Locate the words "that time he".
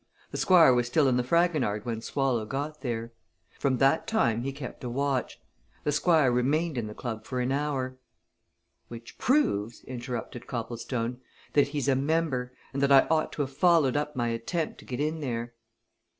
3.77-4.51